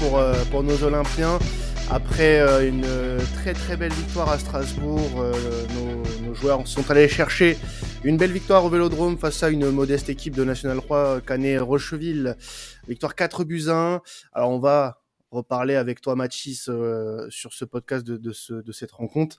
[0.00, 1.38] pour, euh, pour nos Olympiens.
[1.90, 2.86] Après euh, une
[3.36, 5.32] très très belle victoire à Strasbourg, euh,
[5.74, 7.58] nos, nos, joueurs sont allés chercher
[8.02, 12.36] une belle victoire au Vélodrome face à une modeste équipe de National 3 Canet-Rocheville.
[12.88, 14.00] Victoire 4 buts 1.
[14.32, 15.00] Alors on va
[15.30, 19.38] reparler avec toi Machis euh, sur ce podcast de, de, ce, de cette rencontre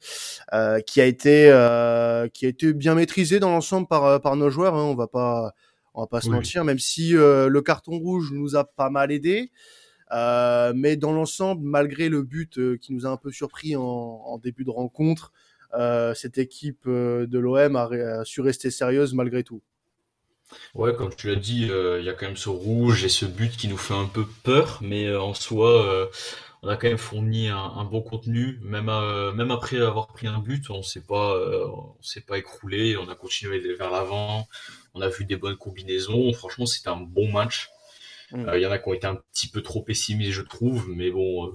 [0.54, 4.50] euh, qui a été euh, qui a été bien maîtrisée dans l'ensemble par par nos
[4.50, 4.84] joueurs hein.
[4.84, 5.52] on va pas
[5.94, 6.36] on va pas se oui.
[6.36, 9.52] mentir même si le carton rouge nous a pas mal aidé
[10.12, 14.70] mais dans l'ensemble malgré le but qui nous a un peu surpris en, début de
[14.70, 15.32] rencontre
[16.16, 19.62] cette équipe de l'OM a, su rester sérieuse malgré tout
[20.74, 23.26] Ouais, comme tu l'as dit, euh, il y a quand même ce rouge et ce
[23.26, 26.08] but qui nous fait un peu peur, mais euh, en soi, euh,
[26.63, 30.84] on a quand même fourni un, bon contenu, même après avoir pris un but, on
[30.84, 31.35] s'est pas,
[31.68, 34.48] on s'est pas écroulé, on a continué vers l'avant,
[34.94, 36.32] on a vu des bonnes combinaisons.
[36.34, 37.72] Franchement, c'était un bon match.
[38.34, 38.57] Il mm.
[38.60, 41.54] y en a qui ont été un petit peu trop pessimistes, je trouve, mais bon,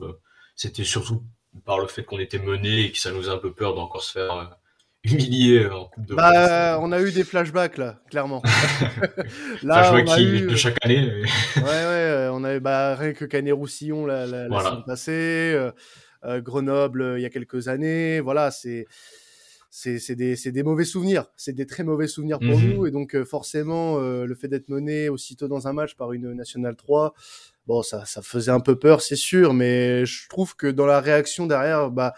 [0.55, 1.22] c'était surtout
[1.64, 4.02] par le fait qu'on était mené et que ça nous a un peu peur d'encore
[4.02, 4.56] se faire
[5.06, 8.42] humilié en Coupe de bah, On a eu des flashbacks là, clairement.
[9.62, 10.46] là, on a eu...
[10.46, 11.22] de chaque année.
[11.56, 14.64] Ouais, ouais, on avait bah, rien que Canet-Roussillon la, la, voilà.
[14.64, 15.70] la semaine passée, euh,
[16.24, 18.20] euh, Grenoble euh, il y a quelques années.
[18.20, 18.86] Voilà, c'est
[19.78, 22.74] c'est des, des, mauvais souvenirs, c'est des très mauvais souvenirs pour -hmm.
[22.74, 26.77] nous et donc forcément le fait d'être mené aussitôt dans un match par une nationale
[26.77, 27.14] 3,
[27.66, 31.00] bon ça, ça faisait un peu peur c'est sûr, mais je trouve que dans la
[31.00, 32.14] réaction derrière, bah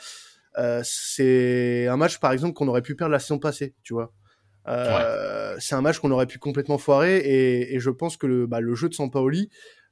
[0.58, 4.12] euh, c'est un match par exemple qu'on aurait pu perdre la saison passée, tu vois.
[4.66, 5.60] Euh, ouais.
[5.60, 8.60] C'est un match qu'on aurait pu complètement foirer et, et je pense que le, bah,
[8.60, 9.48] le jeu de Sampaoli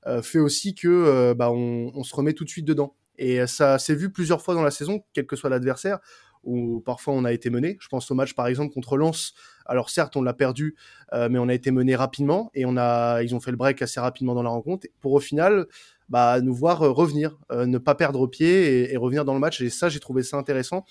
[0.06, 2.94] euh, fait aussi que euh, bah, on, on, se remet tout de suite dedans.
[3.16, 6.00] Et ça s'est vu plusieurs fois dans la saison, quel que soit l'adversaire,
[6.46, 7.76] où parfois on a été mené.
[7.80, 9.34] Je pense au match par exemple contre Lens.
[9.66, 10.76] Alors certes, on l'a perdu,
[11.12, 13.82] euh, mais on a été mené rapidement et on a, ils ont fait le break
[13.82, 15.66] assez rapidement dans la rencontre pour au final
[16.08, 19.60] bah, nous voir euh, revenir, euh, ne pas perdre pied et, revenir dans le match.
[19.60, 20.84] Et ça, j'ai trouvé ça intéressant.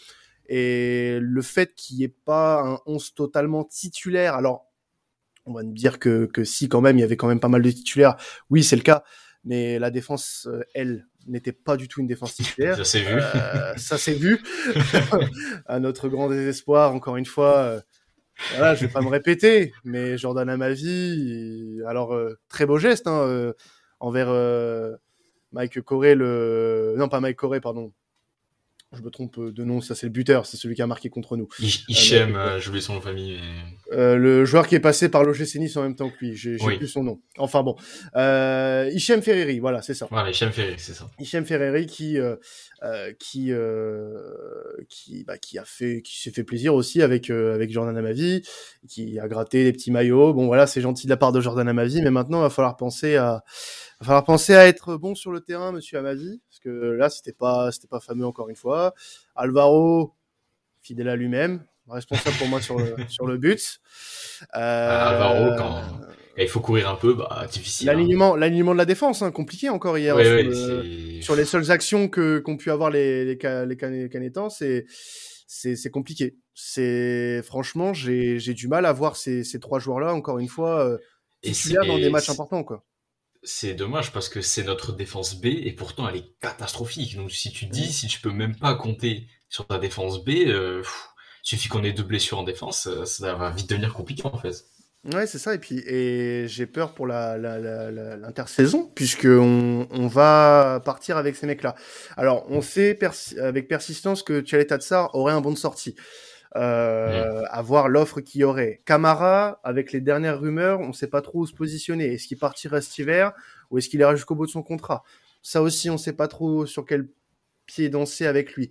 [0.47, 4.67] Et le fait qu'il n'y ait pas un 11 totalement titulaire, alors
[5.45, 7.47] on va nous dire que, que si quand même, il y avait quand même pas
[7.47, 8.17] mal de titulaires,
[8.49, 9.03] oui, c'est le cas,
[9.43, 12.77] mais la défense, elle, n'était pas du tout une défense titulaire.
[12.77, 13.19] Ça s'est vu.
[13.19, 14.41] Euh, ça s'est vu.
[15.65, 17.57] à notre grand désespoir, encore une fois.
[17.57, 17.81] Euh,
[18.51, 21.79] voilà, je vais pas me répéter, mais Jordan à ma vie.
[21.87, 23.53] Alors, euh, très beau geste hein,
[23.99, 24.27] envers
[25.53, 26.95] Mike Corey, le...
[26.97, 27.93] non pas Mike Corey, pardon.
[28.93, 31.35] Je me trompe de nom, ça c'est le buteur, c'est celui qui a marqué contre
[31.35, 31.49] nous.
[31.59, 33.39] Hichem, euh, j'oublie son nom de famille.
[33.41, 33.97] Mais...
[33.97, 36.57] Euh, le joueur qui est passé par l'OGC Nice en même temps que lui, j'ai
[36.61, 36.77] oui.
[36.77, 37.19] plus son nom.
[37.37, 37.75] Enfin bon,
[38.15, 40.07] euh, Hichem Ferreri, voilà, c'est ça.
[40.09, 41.09] Voilà, Hichem Ferreri, c'est ça.
[41.19, 42.35] Hichem Ferreri qui euh,
[42.83, 44.21] euh qui euh,
[44.87, 48.43] qui bah, qui a fait qui s'est fait plaisir aussi avec euh, avec Jordan Amavi,
[48.87, 50.33] qui a gratté des petits maillots.
[50.33, 52.77] Bon voilà, c'est gentil de la part de Jordan Amavi, mais maintenant il va falloir
[52.77, 53.43] penser à
[53.99, 57.33] va falloir penser à être bon sur le terrain, monsieur Amavi, parce que là, c'était
[57.33, 58.93] pas, c'était pas fameux encore une fois.
[59.35, 60.13] Alvaro,
[60.81, 63.79] fidèle à lui-même, responsable pour moi sur le, sur le but.
[64.55, 65.81] Euh, Alvaro, quand
[66.37, 67.87] il faut courir un peu, bah, difficile.
[67.87, 68.37] L'alignement, hein.
[68.37, 70.15] l'alignement de la défense, hein, compliqué encore hier.
[70.15, 74.31] Ouais, sur, ouais, le, sur, les seules actions que, qu'ont pu avoir les, les, les,
[74.49, 74.85] c'est,
[75.47, 76.35] c'est, c'est compliqué.
[76.53, 80.85] C'est, franchement, j'ai, j'ai du mal à voir ces, ces trois joueurs-là, encore une fois,
[80.85, 80.97] euh,
[81.41, 82.83] titulaires dans des matchs importants, quoi
[83.45, 87.15] c'est dommage parce que c'est notre défense B et pourtant elle est catastrophique.
[87.15, 90.79] Donc si tu dis, si tu peux même pas compter sur ta défense B, euh,
[90.81, 91.09] pff,
[91.43, 94.65] suffit qu'on ait deux blessures en défense, euh, ça va vite devenir compliqué en fait.
[95.13, 95.53] Ouais, c'est ça.
[95.53, 101.15] Et puis, et j'ai peur pour la, la, la, l'intersaison, puisque on, on, va partir
[101.17, 101.75] avec ces mecs-là.
[102.17, 105.95] Alors, on sait persi avec persistance que Tchalet Tatsar aurait un bon de sortie
[106.55, 107.47] euh, mmh.
[107.49, 108.81] à voir l'offre qu'il y aurait.
[108.85, 112.13] Camara, avec les dernières rumeurs, on ne sait pas trop où se positionner.
[112.13, 113.33] Est-ce qu'il partirait cet hiver
[113.69, 115.03] ou est-ce qu'il ira jusqu'au bout de son contrat?
[115.41, 117.09] Ça aussi, on ne sait pas trop sur quel
[117.65, 118.69] pied danser avec lui.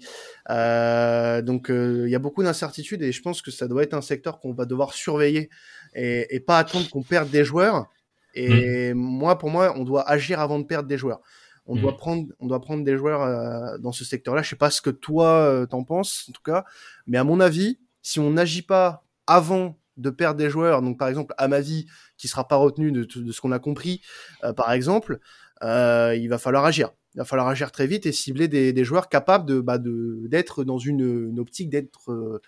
[0.51, 3.95] Euh, donc, il euh, y a beaucoup d'incertitudes et je pense que ça doit être
[3.95, 5.51] un secteur qu'on va devoir surveiller
[5.95, 7.91] et, et pas attendre qu'on perde des joueurs.
[8.35, 8.97] Et mmh.
[8.97, 11.21] moi, pour moi, on doit agir avant de perdre des joueurs
[11.67, 11.81] on mmh.
[11.81, 14.43] doit prendre on doit prendre des joueurs euh, dans ce secteur-là.
[14.43, 16.65] Je sais pas ce que toi euh, t'en penses en tout cas,
[17.07, 21.09] mais à mon avis, si on n'agit pas avant de perdre des joueurs, donc par
[21.09, 24.01] exemple Amavi qui sera pas retenu de, de ce qu'on a compris,
[24.43, 25.21] euh, par exemple,
[25.63, 26.91] euh, il va falloir agir.
[27.15, 30.65] Il va falloir agir très vite et cibler des, des joueurs capables de bah, d'être
[30.65, 32.43] dans une, une optique d'être euh,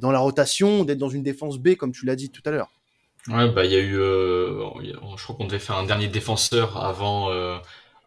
[0.00, 2.70] dans la rotation, d'être dans une défense B comme tu l'as dit tout à l'heure.
[3.28, 7.28] Ouais, bah il y a eu, je crois qu'on devait faire un dernier défenseur avant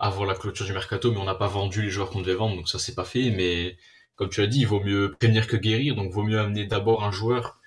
[0.02, 2.56] avant la clôture du mercato, mais on n'a pas vendu les joueurs qu'on devait vendre,
[2.56, 3.30] donc ça c'est pas fait.
[3.30, 3.78] Mais
[4.16, 6.66] comme tu as dit, il vaut mieux prévenir que guérir, donc il vaut mieux amener
[6.66, 7.60] d'abord un joueur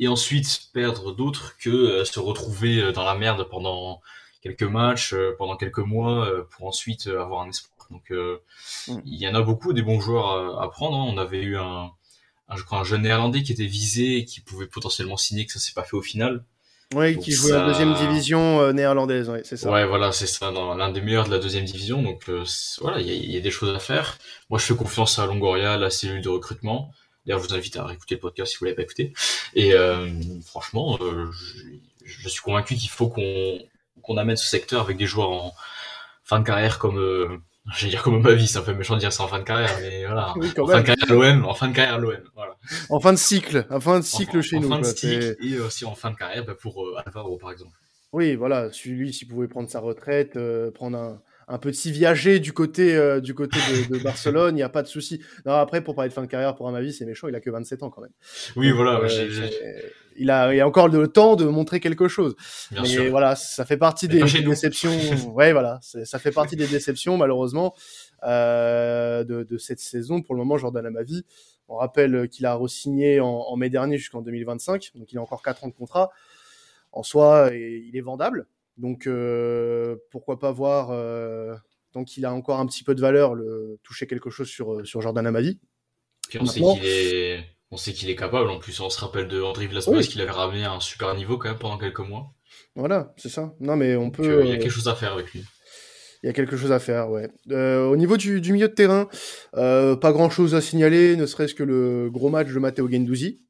[0.00, 4.00] et ensuite perdre d'autres que euh, se retrouver euh, dans la merde pendant
[4.42, 7.86] quelques matchs pendant quelques mois pour ensuite avoir un espoir.
[7.90, 9.02] Donc mm.
[9.04, 10.96] il y en a beaucoup des bons joueurs à, prendre.
[10.96, 11.04] Hein.
[11.06, 11.90] On avait eu un,
[12.56, 15.58] je crois un jeune néerlandais qui était visé et qui pouvait potentiellement signer, que ça
[15.58, 16.44] s'est pas fait au final.
[16.94, 19.70] Oui, qui jouait en deuxième division euh, néerlandaise, ouais, c'est ça.
[19.70, 22.02] Ouais, voilà, c'est ça, l'un des meilleurs de la deuxième division.
[22.02, 22.44] Donc euh,
[22.80, 24.18] voilà, il y, y a, des choses à faire.
[24.48, 26.90] Moi, je fais confiance à Longoria, la cellule de recrutement.
[27.24, 29.12] D'ailleurs, je vous invite à écouter le podcast si vous l'avez pas écouté.
[29.54, 30.08] Et euh,
[30.44, 31.62] franchement, euh, je,
[32.04, 33.58] je, suis convaincu qu'il faut qu'on
[34.02, 35.54] qu'on amène ce secteur avec des joueurs en
[36.24, 37.40] fin de carrière comme
[37.74, 39.38] je vais dire comme ma vie, c'est un peu méchant de dire ça en fin
[39.38, 40.30] de carrière, mais voilà.
[40.30, 42.56] en, fin de carrière l'OM, en fin de carrière l'OM, voilà.
[42.88, 44.68] En fin de cycle, en fin de cycle chez en nous.
[44.68, 47.52] En fin de cycle et aussi en fin de carrière bah, pour euh, Alvaro par
[47.52, 47.72] exemple.
[48.12, 52.52] Oui, voilà, lui s'il pouvait prendre sa retraite, euh, prendre un, un petit viager du
[52.52, 55.20] côté, euh, du côté de, de Barcelone, il n'y a pas de souci.
[55.44, 57.50] Non, après, pour parler de fin de carrière, pour Amavi, c'est méchant, il a que
[57.50, 58.12] 27 ans quand même.
[58.54, 59.00] Oui, voilà.
[59.00, 59.80] Euh,
[60.16, 62.36] il, a, il a encore le temps de montrer quelque chose.
[62.70, 63.10] Bien Mais sûr.
[63.10, 64.92] voilà, ça fait partie des, des déceptions.
[65.34, 67.74] ouais, voilà, ça fait partie des déceptions, malheureusement,
[68.22, 70.22] euh, de, de, cette saison.
[70.22, 71.24] Pour le moment, Jordan Amavi,
[71.66, 75.42] on rappelle qu'il a re-signé en, en mai dernier jusqu'en 2025, donc il a encore
[75.42, 76.10] 4 ans de contrat.
[76.92, 78.46] En soi, il est vendable.
[78.80, 81.54] Donc euh, pourquoi pas voir, euh,
[81.92, 84.84] tant qu'il a encore un petit peu de valeur, le, toucher quelque chose sur, euh,
[84.84, 85.60] sur Jordan Amadi.
[86.28, 88.48] Puis on sait qu'il est, on sait qu'il est capable.
[88.48, 90.08] En plus, on se rappelle de André Villas-Boas oui.
[90.08, 92.32] qu'il avait ramené à un super niveau quand même pendant quelques mois.
[92.74, 93.54] Voilà, c'est ça.
[93.60, 94.44] Non mais on Donc, peut.
[94.44, 95.44] il y a quelque chose à faire avec lui.
[96.22, 97.30] Il y a quelque chose à faire, ouais.
[97.50, 99.08] Euh, au niveau du, du, milieu de terrain,
[99.56, 103.40] euh, pas grand chose à signaler, ne serait-ce que le gros match de Matteo Gendouzi,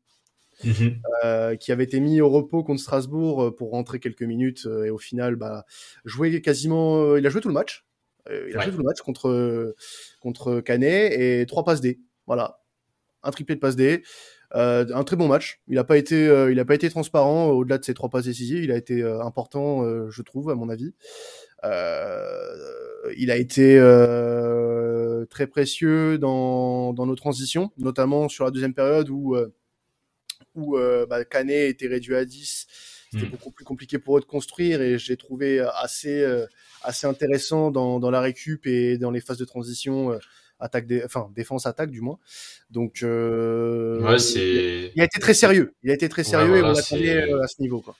[0.64, 0.88] Mmh.
[1.24, 4.84] Euh, qui avait été mis au repos contre Strasbourg euh, pour rentrer quelques minutes euh,
[4.84, 5.64] et au final bah
[6.04, 7.86] jouer quasiment il a joué tout le match.
[8.28, 8.64] Il a ouais.
[8.64, 9.74] joué tout le match contre
[10.20, 12.00] contre Canet et trois passes D.
[12.26, 12.60] Voilà.
[13.22, 14.02] Un triplé de passes D.
[14.54, 15.60] Euh, un très bon match.
[15.68, 18.24] Il a pas été euh, il a pas été transparent au-delà de ses trois passes
[18.26, 18.62] décisives.
[18.62, 20.92] Il a été important je trouve à mon avis.
[21.64, 23.78] Il a été
[25.30, 29.36] très précieux dans dans nos transitions notamment sur la deuxième période où
[30.54, 32.66] où euh, bah, Canet était réduit à 10.
[33.12, 33.30] C'était mmh.
[33.30, 36.46] beaucoup plus compliqué pour eux de construire et j'ai trouvé assez, euh,
[36.82, 40.12] assez intéressant dans, dans, la récup et dans les phases de transition.
[40.12, 40.18] Euh,
[40.62, 42.18] attaque enfin défense attaque du moins
[42.70, 46.60] donc euh, ouais, c'est il a été très sérieux il a été très sérieux ouais,
[46.60, 47.96] voilà, et on l'attendait à ce niveau quoi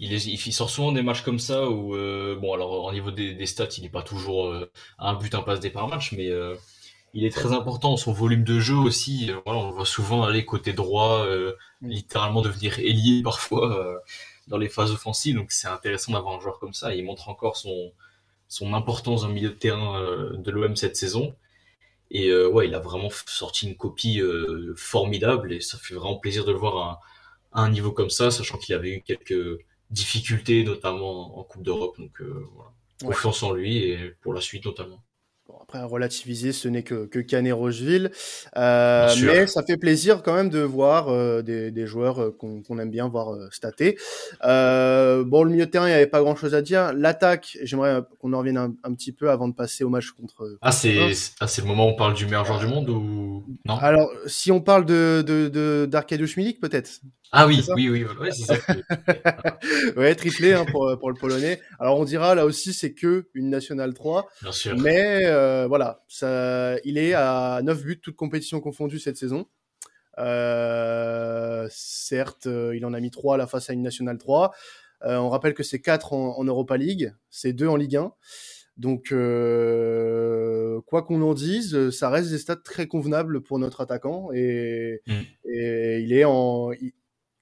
[0.00, 3.10] il, est, il sort souvent des matchs comme ça où euh, bon alors au niveau
[3.10, 6.12] des, des stats il n'est pas toujours euh, un but un passe des par match
[6.12, 6.54] mais euh,
[7.14, 9.30] il est très important son volume de jeu aussi.
[9.44, 13.98] Voilà, on le voit souvent aller côté droit, euh, littéralement devenir ailier parfois euh,
[14.48, 15.36] dans les phases offensives.
[15.36, 16.94] Donc c'est intéressant d'avoir un joueur comme ça.
[16.94, 17.92] Il montre encore son
[18.50, 21.34] son importance dans le milieu de terrain euh, de l'OM cette saison.
[22.10, 26.18] Et euh, ouais, il a vraiment sorti une copie euh, formidable et ça fait vraiment
[26.18, 27.00] plaisir de le voir à,
[27.52, 29.60] à un niveau comme ça, sachant qu'il avait eu quelques
[29.90, 31.96] difficultés, notamment en Coupe d'Europe.
[31.98, 33.48] Donc voilà, confiance ouais.
[33.48, 35.00] en lui et pour la suite notamment.
[35.70, 38.10] Après, relativiser, ce n'est que, que Canet Rocheville.
[38.56, 42.60] Euh, mais ça fait plaisir quand même de voir euh, des, des, joueurs euh, qu'on
[42.60, 43.96] qu aime bien voir stater.
[44.42, 46.92] Bon, le milieu de terrain, il n'y avait pas grand chose à dire.
[46.92, 50.58] L'attaque, j'aimerais qu'on en revienne un, un, petit peu avant de passer au match contre.
[50.60, 50.98] Ah, c'est
[51.38, 53.76] ah, le moment où on parle du meilleur joueur du monde ou non?
[53.76, 57.00] Alors, si on parle de de, Milik, peut-être.
[57.32, 58.54] Ah oui, oui, oui, ouais, ça.
[59.96, 61.60] ouais, triplé hein, pour, pour le Polonais.
[61.78, 64.28] Alors on dira là aussi, c'est que une nationale 3.
[64.42, 64.76] Bien sûr.
[64.76, 69.46] Mais euh, voilà, ça, il est à 9 buts, toutes compétitions confondues cette saison.
[70.18, 74.52] Euh, certes, euh, il en a mis 3 à la face à une nationale 3.
[75.04, 78.12] Euh, on rappelle que c'est 4 en, en, Europa League, c'est 2 en Ligue 1.
[78.76, 84.30] Donc, euh, quoi qu'on en dise, ça reste des stats très convenables pour notre attaquant
[84.32, 85.20] et, mm.
[85.44, 86.92] et il est en, il,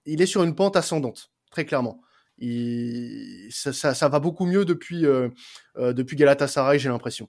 [0.08, 2.00] il est sur une pente ascendante, très clairement.
[2.38, 5.28] Il, ça, ça, ça, va beaucoup mieux depuis, euh,
[5.76, 7.28] euh, depuis Galatasaray, j'ai l'impression.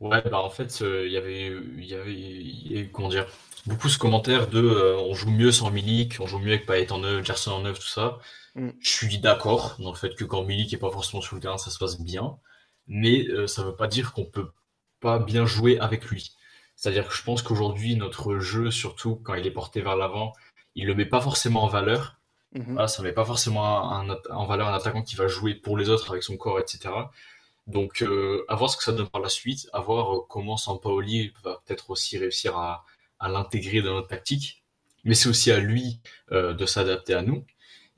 [0.00, 1.46] Ouais, bah en fait, il euh, y avait,
[1.78, 3.26] il y avait, y avait, comment dire,
[3.66, 6.92] beaucoup ce commentaire de euh, on joue mieux sans Milik, on joue mieux avec Payet
[6.92, 8.18] en neuf, Gerson en neuf, tout ça.
[8.54, 8.70] Mm.
[8.80, 11.58] Je suis d'accord dans le fait que quand Milik est pas forcément sur le terrain,
[11.58, 12.38] ça se passe bien,
[12.86, 14.50] mais euh, ça veut pas dire qu'on peut
[15.00, 16.32] pas bien jouer avec lui.
[16.76, 20.32] C'est-à-dire que je pense qu'aujourd'hui, notre jeu, surtout quand il est porté vers l'avant,
[20.74, 22.18] il le met pas forcément en valeur.
[22.52, 22.72] Mm -hmm.
[22.72, 23.64] voilà, ça met pas forcément
[24.30, 26.90] en valeur un attaquant qui va jouer pour les autres avec son corps, etc.
[27.66, 30.56] Donc, euh, à voir ce que ça donne par la suite, à voir euh, comment
[30.56, 32.84] Sampaoli va peut-être aussi réussir à,
[33.20, 34.62] l'intégrer dans notre tactique.
[35.04, 36.00] Mais c'est aussi à lui
[36.32, 37.44] euh, de s'adapter à nous.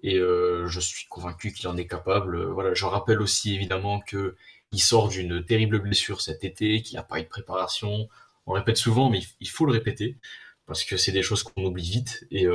[0.03, 2.45] Et euh, je suis convaincu qu'il en est capable.
[2.47, 4.37] Voilà, je rappelle aussi évidemment que
[4.73, 8.09] il sort d'une terrible blessure cet été, qu'il n'a pas eu de préparation.
[8.47, 10.17] On répète souvent, mais il faut le répéter
[10.67, 12.27] parce que c'est des choses qu'on oublie vite.
[12.31, 12.47] Et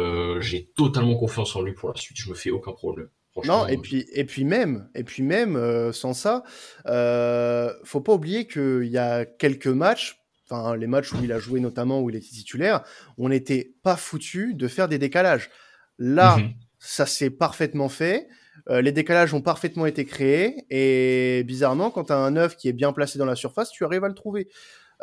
[0.42, 2.18] j'ai totalement confiance en lui pour la suite.
[2.18, 3.10] Je me fais aucun problème.
[3.46, 6.44] Non, et puis, et puis même, et puis même sans ça,
[6.86, 11.40] euh, faut pas oublier qu'il y a quelques matchs, enfin les matchs où il a
[11.40, 12.84] joué notamment, où il était titulaire,
[13.18, 15.50] on n'était pas foutu de faire des décalages.
[15.98, 16.54] Là, mhm.
[16.78, 18.28] ça s'est parfaitement fait.
[18.70, 22.70] Euh, les décalages ont parfaitement été créés et bizarrement, quand tu as un œuf qui
[22.70, 24.48] est bien placé dans la surface, tu arrives à le trouver.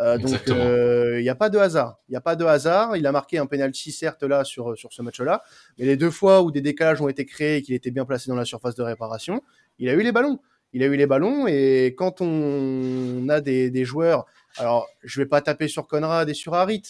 [0.00, 1.98] Euh, donc il n'y a pas de hasard.
[2.08, 2.96] Il n'y a pas de hasard.
[2.96, 5.42] Il a marqué un penalty certes là sur sur ce match-là,
[5.78, 8.30] mais les deux fois où des décalages ont été créés et qu'il était bien placé
[8.30, 9.42] dans la surface de réparation,
[9.78, 10.40] il a eu les ballons.
[10.72, 14.24] Il a eu les ballons et quand on a des, des joueurs,
[14.56, 16.82] alors je vais pas taper sur Conrad et sur Harit.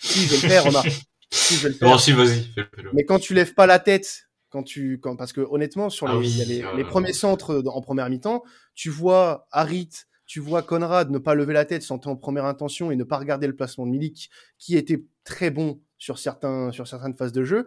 [0.00, 0.88] Si je vais le faire, remarque.
[1.30, 1.90] Si je vais le faire.
[1.90, 2.48] Bon, si vas-y.
[2.94, 6.18] Mais quand tu lèves pas la tête quand tu quand, parce que honnêtement sur ah
[6.18, 8.42] les, les, premiers centres en première mi-temps,
[8.74, 9.90] tu vois Harit
[10.28, 13.16] tu vois Conrad ne pas lever la tête, sentir en première intention et ne pas
[13.16, 17.44] regarder le placement de Milik, qui était très bon sur, certains, sur certaines phases de
[17.44, 17.66] jeu.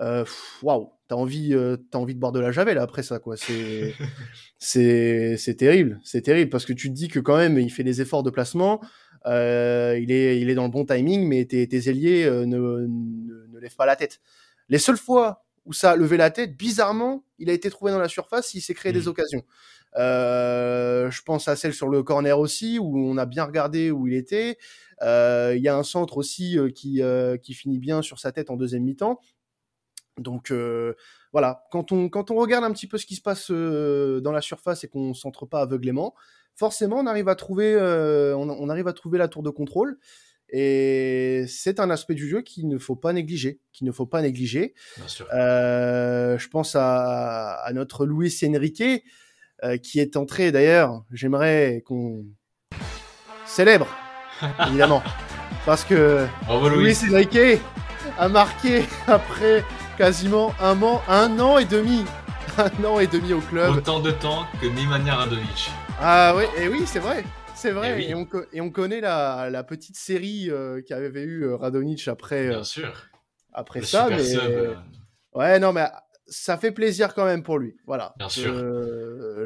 [0.00, 0.24] Euh,
[0.62, 3.34] waouh, t'as envie, euh, as envie de boire de la javel après ça, quoi.
[4.58, 7.84] C'est, c'est, terrible, c'est terrible parce que tu te dis que quand même il fait
[7.84, 8.80] des efforts de placement,
[9.26, 12.86] euh, il est, il est dans le bon timing, mais tes, tes ailiers ne, ne,
[12.86, 14.20] ne, lèvent pas la tête.
[14.68, 17.98] Les seules fois où ça a levé la tête, bizarrement, il a été trouvé dans
[17.98, 19.08] la surface, il s'est créé des mmh.
[19.08, 19.44] occasions.
[19.96, 24.06] Euh, je pense à celle sur le corner aussi, où on a bien regardé où
[24.06, 24.58] il était.
[25.02, 27.02] Euh, il y a un centre aussi euh, qui,
[27.42, 29.20] qui finit bien sur sa tête en deuxième mi-temps.
[30.18, 30.52] Donc
[31.32, 34.40] voilà, quand on, quand on regarde un petit peu ce qui se passe dans la
[34.40, 36.14] surface et qu'on ne centre pas aveuglément,
[36.54, 37.76] forcément on arrive à trouver,
[38.34, 39.98] on, on, arrive à trouver la tour de contrôle.
[40.48, 44.22] Et c'est un aspect du jeu qu'il ne faut pas négliger, qu'il ne faut pas
[44.22, 44.72] négliger.
[44.96, 45.26] Bien sûr.
[45.30, 49.04] je pense à, à notre Luis Enrique,
[49.64, 52.24] euh, qui est entré d'ailleurs, j'aimerais qu'on
[53.46, 53.86] célèbre,
[54.68, 55.02] évidemment,
[55.64, 56.26] parce que
[56.76, 57.60] Luis Enrique
[58.18, 59.64] a marqué après
[59.96, 62.04] quasiment un an, un an et demi,
[62.58, 63.76] un an et demi au club.
[63.76, 65.70] Autant de temps que Nemanja Radovic.
[66.00, 67.24] Ah oui, et oui, c'est vrai.
[67.54, 71.56] C'est vrai, et, on, et, on, connaît la, la petite série euh, qu'avait eu euh,
[71.56, 72.92] Radonic après, Bien sûr.
[73.54, 74.08] après ça.
[74.10, 74.34] Mais...
[75.32, 75.86] Ouais, non, mais
[76.28, 77.76] ça fait plaisir quand même pour lui.
[77.86, 78.14] Voilà.
[78.18, 78.52] Bien sûr.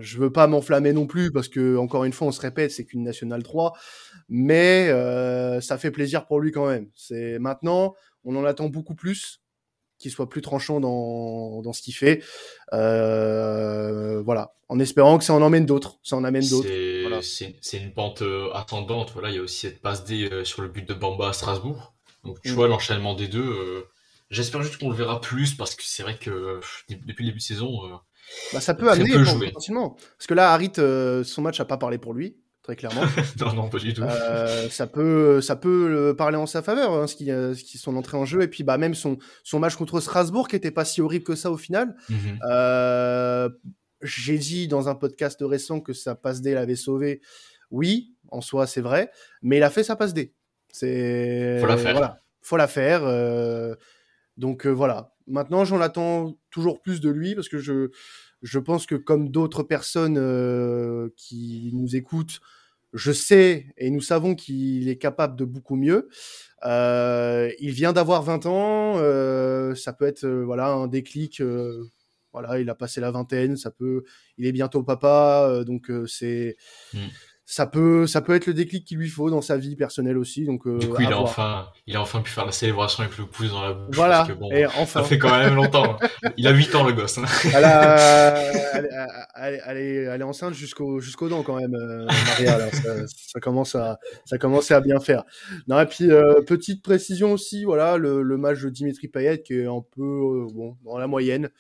[0.01, 2.85] je veux pas m'enflammer non plus parce que encore une fois, on se répète, c'est
[2.85, 3.75] qu'une nationale 3,
[4.29, 6.89] mais euh, ça fait plaisir pour lui quand même.
[6.95, 7.95] C'est maintenant,
[8.25, 9.43] on en attend beaucoup plus,
[9.99, 12.23] qu'il soit plus tranchant dans, dans ce qu'il fait.
[12.73, 16.69] Euh, voilà, en espérant que ça en emmène d'autres, ça en amène d'autres.
[17.23, 19.11] C'est une pente euh, attendante.
[19.13, 21.95] Voilà, il y a aussi cette passe D sur le but de Bamba à Strasbourg.
[22.25, 22.55] Donc tu mm.
[22.55, 23.87] vois l'enchaînement des deux
[24.31, 27.43] J'espère juste qu'on le verra plus parce que c'est vrai que depuis le début de
[27.43, 27.97] saison, euh,
[28.53, 29.13] bah, ça peut amener
[29.53, 29.97] facilement.
[30.17, 33.03] Parce que là, Harit, euh, son match n'a pas parlé pour lui, très clairement.
[33.41, 34.03] non, non, pas du tout.
[34.03, 37.97] Euh, ça peut, ça peut parler en sa faveur, hein, ce, qui, ce qui son
[37.97, 40.85] entrée en jeu et puis bah même son son match contre Strasbourg qui était pas
[40.85, 41.97] si horrible que ça au final.
[42.09, 42.39] Mhm.
[44.03, 47.21] J'ai dit dans un podcast récent que sa passe D l'avait sauvé.
[47.71, 49.11] Oui, en soi c'est vrai,
[49.43, 50.35] mais il a fait sa passe D.
[50.73, 51.93] C'est faut la faire.
[51.93, 53.03] Voilà, faut la faire.
[54.37, 55.15] Donc euh, voilà.
[55.27, 57.91] Maintenant, j'en attends toujours plus de lui parce que je,
[58.43, 62.41] je pense que comme d'autres personnes euh, qui nous écoutent,
[62.93, 66.09] je sais et nous savons qu'il est capable de beaucoup mieux.
[66.65, 68.95] Euh, il vient d'avoir 20 ans,
[69.77, 71.41] ça peut être voilà un déclic.
[72.33, 74.03] voilà, il a passé la vingtaine, ça peut,
[74.39, 76.57] il est bientôt papa, donc c'est.
[76.93, 76.99] Mmh
[77.51, 80.45] ça peut, ça peut être le déclic qu'il lui faut dans sa vie personnelle aussi.
[80.45, 83.19] Donc, euh, du coup, il a, enfin, il a enfin pu faire la célébration avec
[83.19, 83.97] le pouce dans la bouche.
[83.97, 85.01] Voilà, et enfin.
[85.01, 85.99] Ça fait quand même longtemps.
[86.37, 87.19] il a 8 ans, le gosse.
[87.19, 87.25] Hein.
[87.53, 88.37] Elle, a,
[89.35, 92.71] elle, elle, est, elle est enceinte jusqu'au jusqu'au dents quand même, euh, Maria.
[92.71, 95.25] ça, ça, commence à, ça commence à bien faire.
[95.67, 99.55] Non, et puis, euh, petite précision aussi, voilà, le, le match de Dimitri Payet qui
[99.55, 101.51] est un peu euh, bon, dans la moyenne.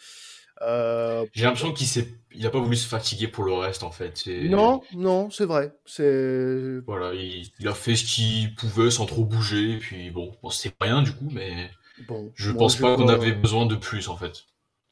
[0.62, 3.90] Euh, J'ai l'impression qu'il s'est, il a pas voulu se fatiguer pour le reste en
[3.90, 4.26] fait.
[4.26, 5.72] Non, non, c'est vrai.
[5.86, 9.72] C'est voilà, il, a fait ce qu'il pouvait sans trop bouger.
[9.72, 11.70] Et puis bon, bon c'est rien du coup, mais
[12.06, 14.44] bon, je pense pas qu'on avait besoin de plus en fait.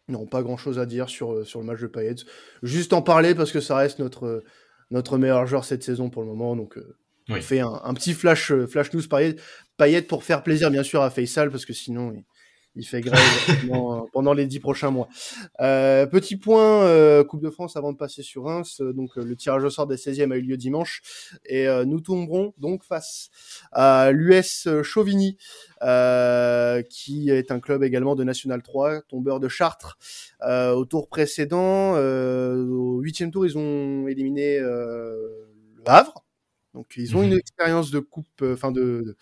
[0.08, 2.14] Non, pas grand chose à dire sur, euh, sur le match de Payet.
[2.62, 4.42] Juste en parler parce que ça reste notre,
[4.90, 6.56] notre meilleur joueur cette saison pour le moment.
[6.56, 6.96] Donc, euh,
[7.28, 9.36] on fait un, un, petit flash, flash news Payet,
[9.76, 12.24] Payet pour faire plaisir, bien sûr, à Faisal parce que sinon, il
[12.86, 13.18] fait grève
[14.12, 15.08] pendant, les dix prochains mois.
[15.60, 18.80] Euh, petit point euh, Coupe de France avant de passer sur Reims.
[18.80, 21.02] Euh, donc le tirage au sort des 16e a eu lieu dimanche
[21.44, 23.30] et nous tomberons donc face
[23.72, 25.36] à l'US Chauvigny
[25.80, 29.98] qui est un club également de National 3, tombeur de Chartres.
[30.42, 35.46] au tour précédent, au huitième tour, ils ont éliminé le
[35.86, 36.27] Havre
[36.78, 37.38] Donc ils ont une mhm.
[37.38, 39.16] expérience de coupe, enfin de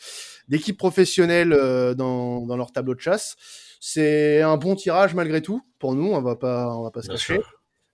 [0.47, 1.51] d'équipe professionnelle
[1.97, 3.37] dans, dans leur tableau de chasse.
[3.81, 6.13] C'est un bon tirage malgré tout pour nous.
[6.13, 7.41] On va pas on va pas se cacher.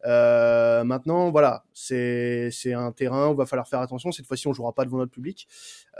[0.05, 4.11] Euh, maintenant, voilà, c'est un terrain où il va falloir faire attention.
[4.11, 5.47] Cette fois-ci, on jouera pas devant notre public.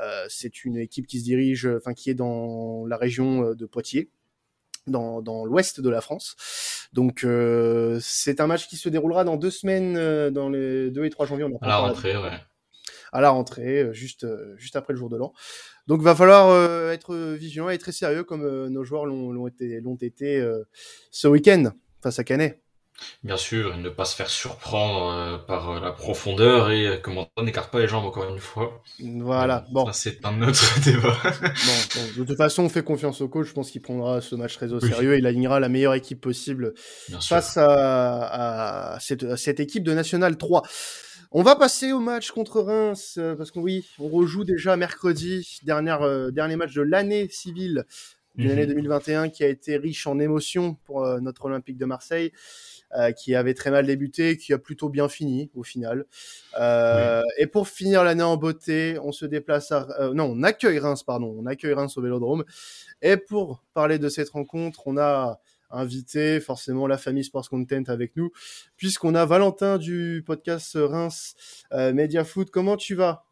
[0.01, 3.65] Euh, c'est une équipe qui se dirige, enfin qui est dans la région euh, de
[3.65, 4.11] Poitiers,
[4.89, 6.37] dans, dans l'ouest de la France.
[6.93, 11.05] Donc, euh, c'est un match qui se déroulera dans deux semaines, euh, dans les 2
[11.05, 11.45] et 3 janvier.
[11.45, 12.39] On à la rentrée, ouais.
[13.13, 14.27] À la rentrée, juste,
[14.57, 15.33] juste après le jour de l'an.
[15.87, 20.43] Donc, va falloir être vigilant et très sérieux comme nos joueurs l'ont été, l'ont été
[21.11, 22.63] ce week-end face à Canet.
[23.25, 26.97] Bien sûr, et ne pas se faire surprendre euh, par euh, la profondeur et euh,
[27.01, 28.83] comment on n'écarte pas les jambes encore une fois.
[29.01, 29.87] Voilà, bon.
[29.87, 31.17] Ça, c'est un autre débat.
[31.23, 33.49] bon, de toute façon, on fait confiance au coach.
[33.49, 36.21] Je pense qu'il prendra ce match très au sérieux et il alignera la meilleure équipe
[36.21, 36.75] possible
[37.21, 40.63] face à, cette, cette, équipe de National 3.
[41.33, 46.31] On va passer au match contre Reims, parce que oui, on rejoue déjà mercredi, dernière,
[46.31, 47.87] dernier match de l'année civile
[48.37, 49.31] de l'année 2021 mhm.
[49.31, 52.33] qui a été riche en émotions pour notre Olympique de Marseille.
[52.95, 56.05] Euh, qui avait très mal débuté, qui a plutôt bien fini au final.
[56.61, 59.89] Euh, et pour finir l'année en beauté, on se déplace à...
[59.99, 62.45] Euh, non, on accueille Reims, pardon, on accueille Reims au Vélodrome.
[63.01, 65.41] Et pour parler de cette rencontre, on a
[65.73, 68.31] invité forcément la famille Sports Content avec nous,
[68.77, 71.35] puisqu'on a Valentin du podcast Reims
[71.73, 72.51] Media Food.
[72.51, 73.25] Comment tu vas?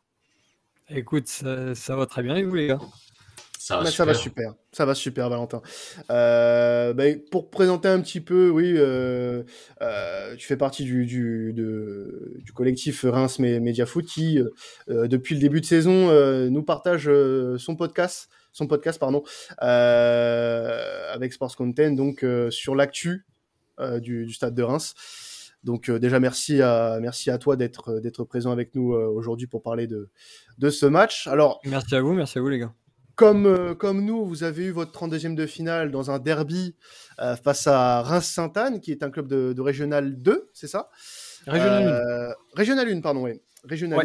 [0.89, 2.81] Écoute, ça, ça, va très bien et vous les gars?
[3.61, 4.55] Ça va, ça va super.
[4.73, 5.63] Ça va super, Valentin.
[6.11, 9.45] Euh, bah, pour présenter un petit peu, oui, euh,
[9.83, 14.41] euh, tu fais partie du, du, de, du collectif Reims Media Foot qui,
[14.89, 17.09] euh, depuis le début de saison, euh, nous partage
[17.59, 19.23] son podcast, son podcast pardon,
[19.59, 23.27] avec Sports Content, donc sur l'actu
[24.01, 24.95] du, du, stade de Reims.
[25.65, 29.87] Donc déjà merci à merci à toi d'être d'être présent avec nous aujourd'hui pour parler
[29.87, 30.09] de
[30.59, 31.27] de ce match.
[31.27, 32.73] Alors merci à vous, merci à vous les gars.
[33.21, 36.75] Comme, euh, comme nous, vous avez eu votre 32e de finale dans un derby
[37.21, 40.89] euh, face à Reims-Sainte-Anne, qui est un club de, de Régional 2, c'est ça?
[41.47, 41.87] Régional 1.
[41.87, 43.41] Euh, Régional 1, pardon, oui.
[43.65, 44.01] Régional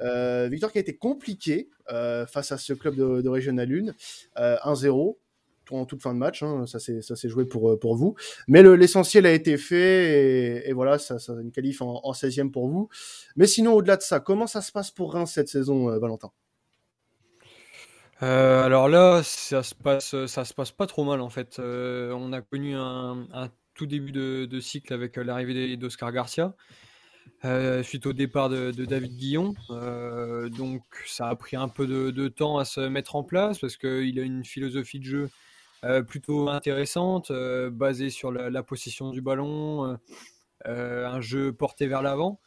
[0.00, 0.48] 1.
[0.48, 3.92] victoire qui a été compliquée face à ce club de, de Régional 1.
[4.38, 5.16] 1-0
[5.72, 8.14] en toute fin de match, hein, ça s'est joué pour, pour vous.
[8.46, 12.52] Mais l'essentiel a été fait et, et voilà, ça, ça une qualif en, en, 16e
[12.52, 12.88] pour vous.
[13.34, 16.30] Mais sinon, au-delà de ça, comment ça se passe pour Reims cette saison, Valentin?
[18.22, 21.58] Euh, alors là, ça se passe, ça se passe pas trop mal en fait.
[21.58, 23.26] Euh, on a connu un,
[23.76, 26.54] tout début de, cycle avec l'arrivée d'Oscar Garcia,
[27.44, 29.54] euh, suite au départ de, David Guillon.
[29.68, 34.18] donc ça a pris un peu de, temps à se mettre en place parce qu'il
[34.18, 35.30] a une philosophie de jeu
[36.08, 37.30] plutôt intéressante,
[37.70, 39.98] basée sur la, la, possession du ballon,
[40.64, 42.40] un jeu porté vers l'avant.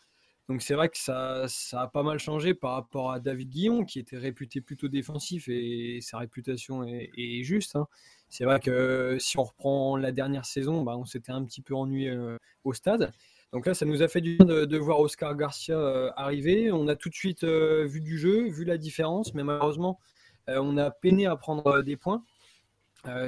[0.49, 3.99] Donc c'est vrai que ça, a pas mal changé par rapport à David Guillon, qui
[3.99, 7.75] était réputé plutôt défensif et sa réputation est, juste.
[7.75, 7.85] Hein.
[8.29, 11.75] C'est vrai que si on reprend la dernière saison, bah, on s'était un petit peu
[11.75, 13.11] ennuyé euh, au stade.
[13.53, 16.71] Donc là, ça nous a fait du bien de, voir Oscar Garcia euh, arriver.
[16.71, 19.99] On a tout de suite euh, vu du jeu, vu la différence, mais malheureusement,
[20.47, 22.23] on a peiné à prendre des points.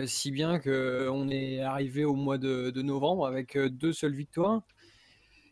[0.07, 4.63] si bien qu'on est arrivé au mois de novembre avec deux seules victoires.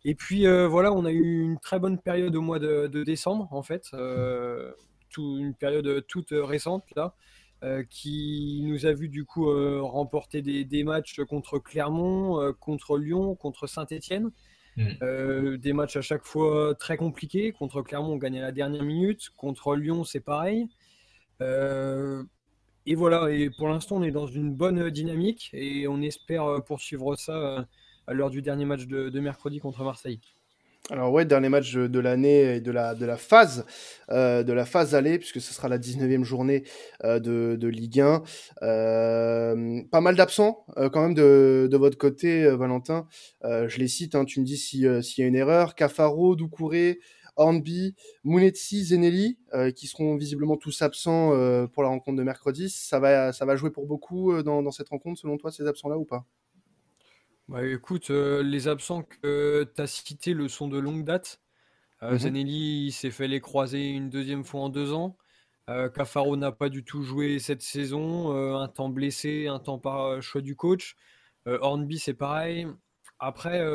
[0.06, 3.48] Et puis euh, voilà, on a eu une très bonne période au mois de, décembre,
[3.52, 4.72] en fait, euh,
[5.18, 7.16] une période toute récente là,
[7.64, 9.48] euh, qui nous a vu du coup
[9.86, 14.32] remporter des, matchs contre Clermont, contre Lyon, contre Saint-Étienne.
[14.78, 15.58] Mm.
[15.58, 17.52] des matchs à chaque fois très compliqués.
[17.52, 19.30] Contre Clermont, on gagnait à la dernière minute.
[19.36, 20.70] Contre Lyon, c'est pareil.
[21.42, 27.18] et voilà, et pour l'instant, on est dans une bonne dynamique et on espère poursuivre
[27.18, 27.68] ça
[28.12, 30.20] lors du dernier match de, mercredi contre Marseille.
[30.92, 33.66] Alors ouais, dernier match de l'année et de la, de la phase
[34.10, 36.64] euh, de la phase aller, puisque ce sera la 19e journée
[37.04, 38.24] euh, de, Ligue 1.
[38.64, 43.08] Euh, pas mal d'absents quand même de, de, votre côté, Valentin.
[43.44, 45.76] je les cite, hein, tu me dis s'il y a une erreur.
[45.76, 47.00] Cafaro, Doucouré,
[47.36, 49.38] Hornby, Mounetsi, Zenelli,
[49.76, 51.30] qui seront visiblement tous absents
[51.68, 52.70] pour la rencontre de mercredi.
[52.70, 56.06] Ça va, ça va jouer pour beaucoup dans cette rencontre, selon toi, ces absents-là ou
[56.06, 56.26] pas?
[57.50, 61.42] Bah, écoute, euh, les absents que tu as cités le sont de longue date.
[62.04, 62.20] Euh, mhm.
[62.20, 65.18] Zanelli s'est fait les croiser une deuxième fois en deux ans.
[65.68, 70.22] Euh, Cafaro n'a pas du tout joué cette saison, un temps blessé, un temps par
[70.22, 70.96] choix du coach.
[71.48, 72.68] Hornby, c'est pareil.
[73.18, 73.66] Après,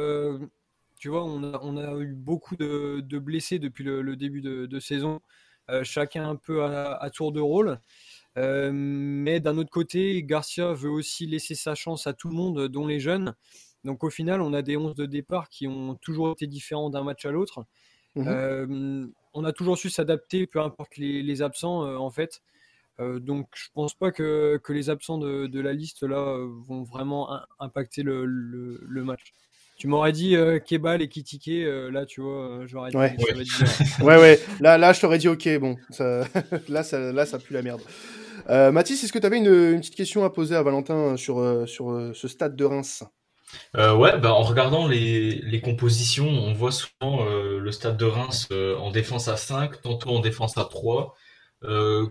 [0.99, 5.21] tu vois, on a, eu beaucoup de, blessés depuis le, début de, saison,
[5.83, 7.81] chacun un peu à tour de rôle.
[8.37, 12.87] mais d'un autre côté, Garcia veut aussi laisser sa chance à tout le monde, dont
[12.87, 13.35] les jeunes.
[13.85, 17.03] Donc au final, on a des 11 de départ qui ont toujours été différents d'un
[17.03, 17.65] match à l'autre.
[18.17, 22.41] Mmh on a toujours su s'adapter, peu importe les, absents, en fait.
[23.01, 29.03] donc, je pense pas que, les absents de, la liste là vont vraiment impacter le,
[29.05, 29.33] match.
[29.77, 32.97] Tu m'aurais dit Kebal et Kitike, là, tu vois, j'aurais dit.
[32.97, 33.17] Ouais.
[34.03, 34.41] ouais, ouais.
[34.61, 35.77] Là, là, je t'aurais dit OK, bon,
[36.69, 37.83] là, ça, là, ça pue la merde.
[38.49, 42.13] Mathis, est-ce que tu avais une, une, petite question à poser à Valentin sur, sur
[42.15, 43.03] ce stade de Reims?
[43.77, 48.49] Euh, ouais, bah, en regardant les, compositions, on voit souvent euh, le stade de Reims
[48.53, 51.15] euh, en défense à 5, tantôt en défense à 3.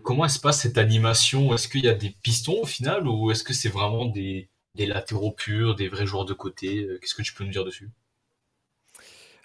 [0.03, 1.53] comment se passe cette animation?
[1.53, 5.31] Est-ce qu'il y a des pistons au final ou est-ce que c'est vraiment des, latéraux
[5.31, 6.87] purs, des vrais joueurs de côté?
[6.99, 7.89] Qu'est-ce que tu peux nous dire dessus?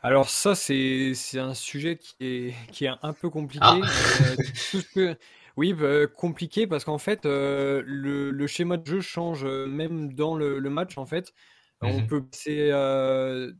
[0.03, 3.67] Alors ça, c'est un sujet qui est, qui est un peu compliqué.
[3.67, 3.81] Ah.
[5.59, 10.71] Oui, bah, compliqué parce qu'en fait, le, schéma de jeu change même dans le, le
[10.71, 11.35] match en fait.
[11.81, 12.71] On mmh peut passer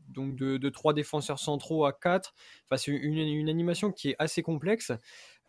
[0.09, 2.33] donc de, trois défenseurs centraux à quatre.
[2.65, 4.91] Enfin, c'est une, animation qui est assez complexe.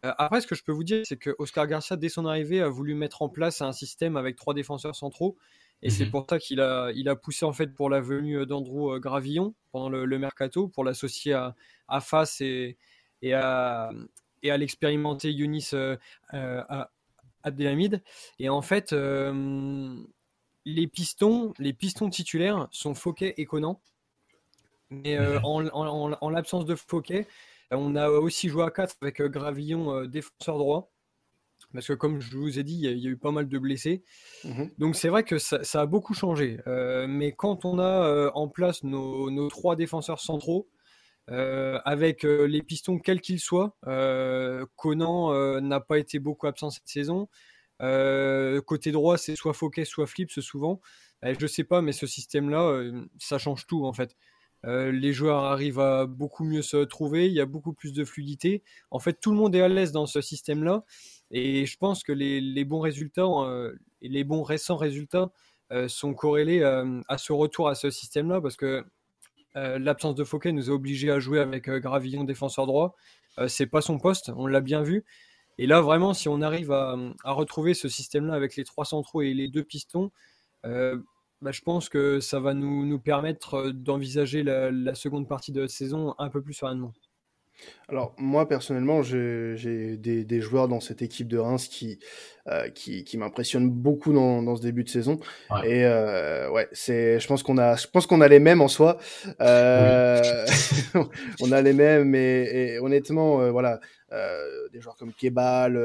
[0.02, 2.68] après, ce que je peux vous dire, c'est que Oscar Garcia, dès son arrivée, a
[2.68, 5.36] voulu mettre en place un système avec trois défenseurs centraux.
[5.82, 8.44] Et c'est mmh pour ça qu'il a, il a poussé en fait pour la venue
[8.46, 11.56] d'Andrew Gravillon pendant le, mercato, pour l'associer à,
[11.88, 12.76] à Fas et,
[13.22, 13.90] et à,
[14.42, 15.70] et à l'expérimenter Younis
[17.42, 18.02] Abdelhamid.
[18.38, 18.94] Et en fait,
[20.64, 23.80] les pistons, les pistons titulaires sont Fouquet et Conan.
[24.90, 27.26] Mais euh, en, l'absence de Fouquet,
[27.70, 30.90] on a aussi joué à 4 avec euh, Gravillon, euh, défenseur droit.
[31.72, 34.02] Parce que comme je vous ai dit, il y, a eu pas mal de blessés.
[34.44, 34.70] Mhm.
[34.78, 36.58] Donc c'est vrai que ça, a beaucoup changé.
[36.66, 40.68] mais quand on a en place nos, trois défenseurs centraux,
[41.28, 43.76] avec les pistons quels qu'ils soient,
[44.74, 47.28] Conan n'a pas été beaucoup absent cette saison.
[47.80, 50.80] Euh, côté droit, c'est soit Fouquet, soit Flips souvent.
[51.22, 54.16] Je je sais pas, mais ce système-là, euh, ça change tout en fait.
[54.66, 58.04] Euh, les joueurs arrivent à beaucoup mieux se trouver, il y a beaucoup plus de
[58.04, 58.62] fluidité.
[58.90, 60.84] En fait, tout le monde est à l'aise dans ce système-là.
[61.30, 63.26] Et je pense que les, bons résultats,
[64.02, 65.30] les bons récents résultats,
[65.86, 68.84] sont corrélés à ce retour à ce système-là parce que
[69.54, 72.96] l'absence de Fouquet nous a obligés à jouer avec Gravillon défenseur droit.
[73.46, 75.04] c'est pas son poste, on l'a bien vu.
[75.60, 79.34] Et là, vraiment, si on arrive à, retrouver ce système-là avec les trois centraux et
[79.34, 80.10] les deux pistons,
[80.64, 80.98] euh,
[81.42, 85.68] bah, je pense que ça va nous, permettre euh, d'envisager la, seconde partie de la
[85.68, 86.94] saison un peu plus sereinement.
[87.88, 91.98] Alors moi personnellement, j'ai des, joueurs dans cette équipe de Reims qui
[92.48, 95.20] euh, qui, m'impressionnent beaucoup dans, ce début de saison.
[95.62, 98.68] Et euh, ouais, c'est, je pense qu'on a, je pense qu'on a les mêmes en
[98.68, 98.98] soi.
[99.40, 100.46] Euh,
[101.40, 103.78] on a les mêmes, et, honnêtement, voilà,
[104.72, 105.76] des joueurs comme Kebal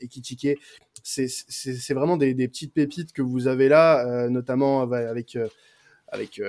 [0.00, 0.58] et Kitike,
[1.02, 5.36] c'est vraiment des, petites pépites que vous avez là, notamment avec
[6.08, 6.40] avec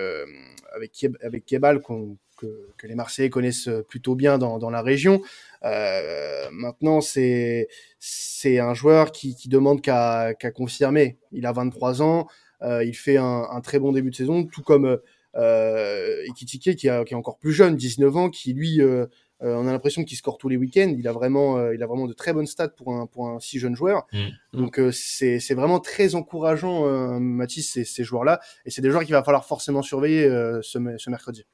[0.73, 2.47] avec avec Kebal qu'on que,
[2.83, 5.21] les Marseillais connaissent plutôt bien dans, la région.
[5.63, 7.67] Euh, maintenant, c'est
[7.99, 11.17] c'est un joueur qui, qui demande qu'à confirmer.
[11.31, 12.27] Il a 23 ans,
[12.63, 14.99] euh, il fait un, très bon début de saison, tout comme
[15.35, 19.07] euh, Ekitike qui, est encore plus jeune, 19 ans, qui lui euh,
[19.41, 20.95] on a l'impression qu'il score tous les week-ends.
[20.97, 23.59] Il a vraiment, il a vraiment de très bonnes stats pour un pour un si
[23.59, 24.07] jeune joueur.
[24.13, 24.27] Mm.
[24.53, 28.39] Donc c'est c'est vraiment très encourageant, Mathis, ces, ces joueurs-là.
[28.65, 30.29] Et c'est des joueurs qu'il va falloir forcément surveiller
[30.61, 31.45] ce, ce mercredi.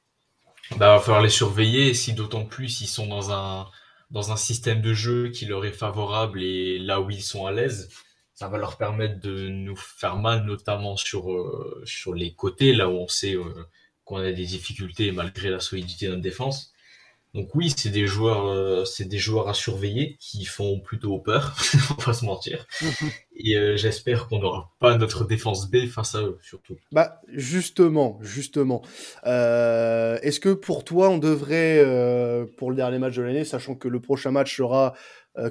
[0.76, 3.68] Bah, va falloir les surveiller, si d'autant plus ils sont dans un,
[4.10, 7.52] dans un système de jeu qui leur est favorable et là où ils sont à
[7.52, 7.90] l'aise,
[8.34, 12.88] ça va leur permettre de nous faire mal, notamment sur, euh, sur les côtés, là
[12.88, 13.68] où on sait euh,
[14.04, 16.72] qu'on a des difficultés malgré la solidité de notre défense.
[17.34, 21.56] Donc oui, c'est des joueurs, euh, c'est des joueurs à surveiller qui font plutôt peur,
[21.98, 22.66] on va se mentir.
[23.36, 26.76] Et euh, j'espère qu'on n'aura pas notre défense B face à eux, surtout.
[26.90, 28.82] Bah justement, justement.
[29.26, 31.84] Euh, est-ce que pour toi, on devrait,
[32.58, 34.94] pour le dernier match de l'année, sachant que le prochain match sera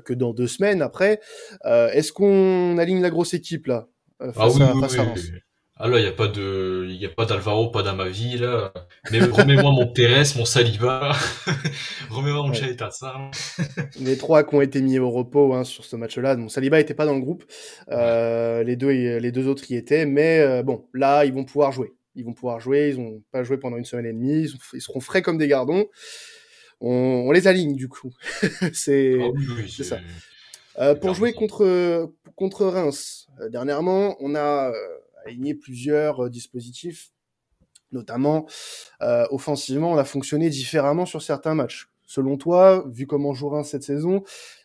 [0.05, 1.19] que dans deux semaines après,
[1.63, 3.87] est-ce qu'on aligne la grosse équipe là
[4.19, 4.81] face ah oui, à, oui,
[5.15, 5.39] oui,
[5.81, 8.73] ah là, il n'y a pas de, il y a pas d'Alvaro, pas d'Amavi, là.
[9.11, 11.13] Mais remets-moi mon Pérez, mon Saliba.
[12.09, 12.75] remets-moi mon ouais.
[14.01, 16.35] les trois qui ont été mis au repos, hein, sur ce match-là.
[16.35, 17.45] Mon Saliba était pas dans le groupe.
[17.91, 20.05] Euh, les deux, les deux autres y étaient.
[20.05, 21.93] Mais, euh, bon, là, ils vont pouvoir jouer.
[22.13, 22.89] Ils vont pouvoir jouer.
[22.89, 24.49] Ils ont pas joué pendant une semaine et demie.
[24.73, 25.85] Ils, seront frais comme des gardons.
[26.81, 28.11] On, les aligne, du coup.
[28.73, 29.99] c'est, ah ça.
[30.79, 34.73] Euh, pour jouer contre, contre Reims, dernièrement, on a,
[35.29, 37.11] aligné plusieurs euh, dispositifs,
[37.91, 38.47] notamment
[39.01, 41.89] euh, offensivement, on a fonctionné différemment sur certains matchs.
[42.05, 44.23] Selon toi, vu comment joue Reims cette saison,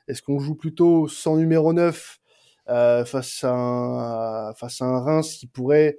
[0.09, 2.19] est-ce qu'on joue plutôt sans numéro 9
[2.71, 5.99] euh, face, à un, face à un Reims qui pourrait,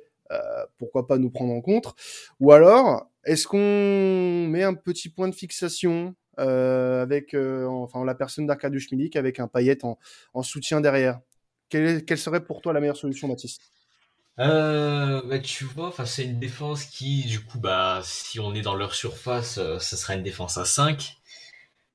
[0.79, 1.93] pourquoi pas, nous prendre en compte
[2.39, 8.87] Ou alors, est-ce qu'on met un petit point de fixation avec enfin la personne d'Arkadiusz
[8.91, 9.97] Milik avec un paillette en,
[10.41, 11.19] soutien derrière?
[11.69, 13.27] Quelle, quelle, serait pour toi la meilleure solution,
[14.37, 18.75] Mathis bah, tu vois, c'est une défense qui, du coup, bah, si on est dans
[18.75, 21.17] leur surface, ce sera une défense à 5.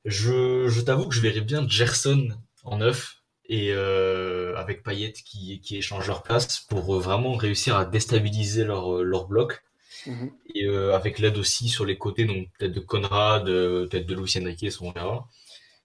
[0.05, 2.29] Je, je t'avoue que je verrais bien Gerson
[2.64, 7.76] en 9 et euh, avec Payet qui, qui échange leur place pour euh, vraiment réussir
[7.76, 9.62] à déstabiliser leur, euh, leur bloc.
[10.07, 10.31] Mhm.
[10.55, 14.64] Et avec l'aide aussi sur les côtés, donc peut-être de Conrad, peut-être de Luis Enrique,
[14.81, 15.29] on verra.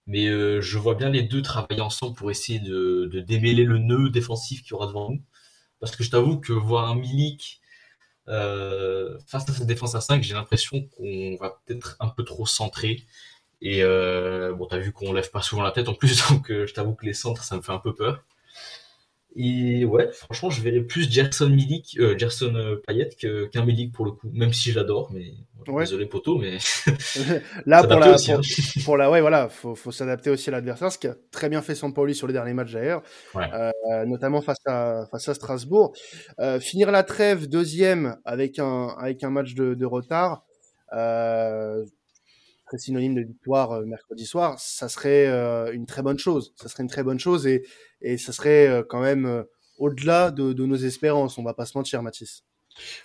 [0.06, 0.26] Mais
[0.62, 4.62] je vois bien les deux travailler ensemble pour essayer de, de démêler le nœud défensif
[4.62, 5.20] qu'il y aura devant nous.
[5.80, 7.60] Parce que je t'avoue que voir un Milik
[8.26, 13.04] face à cette défense à 5, j'ai l'impression qu'on va peut-être un peu trop centré.
[13.62, 16.66] Et euh, bon, t'as vu qu'on lève pas souvent la tête en plus, donc euh,
[16.66, 18.22] je t'avoue que les centres, ça me fait un peu peur.
[19.38, 24.06] Et ouais, franchement, je verrais plus Gerson Milik, euh, Gerson euh, Payet qu'un Milik pour
[24.06, 25.34] le coup, même si j'adore, mais
[25.66, 26.56] désolé poto, mais
[27.66, 28.40] là pour la, hein.
[28.84, 31.60] pour, la, ouais voilà, faut, faut s'adapter aussi à l'adversaire, ce qui a très bien
[31.60, 33.02] fait Sampoli sur les derniers matchs d'ailleurs,
[33.36, 35.92] euh, notamment face à face à Strasbourg.
[36.40, 40.44] Euh, finir la trêve deuxième avec un avec un match de, de retard.
[42.66, 46.52] Euh, très synonyme de victoire euh, mercredi soir, ça serait euh, une très bonne chose.
[46.56, 47.62] Ça serait une très bonne chose et,
[48.02, 49.44] et ça serait euh, quand même
[49.78, 51.38] au-delà de, de, nos espérances.
[51.38, 52.44] On va pas se mentir, Mathis.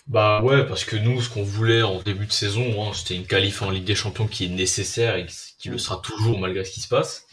[0.06, 3.26] Bah ouais, parce que nous, ce qu'on voulait en début de saison, hein, c'était une
[3.26, 5.26] qualif en Ligue des Champions qui est nécessaire et
[5.58, 7.26] qui le sera toujours malgré ce qui se passe.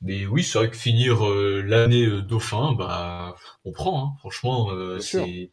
[0.00, 4.04] Mais oui, c'est vrai que finir l'année dauphin, bah on prend.
[4.04, 4.16] Hein.
[4.20, 5.50] Franchement, c'est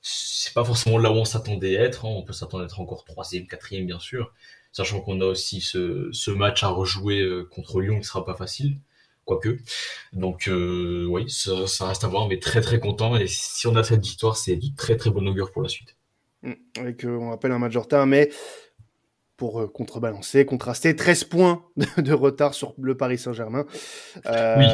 [0.00, 2.06] c'est pas forcément là où on s'attendait à être.
[2.06, 2.10] Hein.
[2.10, 4.32] On peut s'attendre à être encore troisième, quatrième, bien sûr
[4.78, 8.36] sachant qu'on a aussi ce, ce, match à rejouer euh, contre Lyon qui sera pas
[8.36, 8.78] facile,
[9.24, 9.58] quoique.
[10.12, 13.16] Donc euh, oui, ça, ça, reste à voir, mais très très content.
[13.16, 15.96] Et si on a cette victoire, c'est du très très bon augure pour la suite.
[16.78, 18.30] Avec, euh, on rappelle un match de retard, mais
[19.36, 21.64] pour contrebalancer, contraster, 13 points
[21.96, 23.66] de, retard sur le Paris Saint-Germain.
[24.26, 24.66] Euh, oui,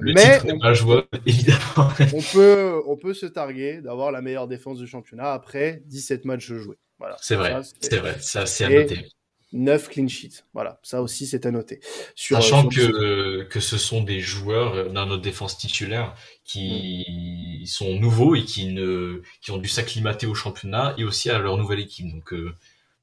[0.00, 1.88] le mais titre pas jouable, évidemment.
[2.14, 6.52] on, peut, on peut se targuer d'avoir la meilleure défense du championnat après 17 matchs
[6.52, 6.78] joués.
[6.98, 7.16] Voilà.
[7.20, 9.06] C'est vrai, c'est vrai, ça c'est à noter.
[9.52, 10.44] 9 clean sheets.
[10.52, 11.80] Voilà, ça aussi c'est à noter.
[12.14, 17.66] Sachant euh, que, que ce sont des joueurs euh, dans notre défense titulaire qui mm.
[17.66, 21.56] sont nouveaux et qui, ne, qui ont dû s'acclimater au championnat et aussi à leur
[21.56, 22.10] nouvelle équipe.
[22.10, 22.54] Donc euh,